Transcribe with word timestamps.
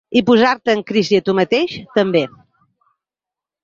I 0.19 0.21
posar-te 0.29 0.75
en 0.77 0.81
crisi 0.93 1.21
a 1.23 1.25
tu 1.29 1.37
mateix, 1.43 1.79
també. 2.01 2.27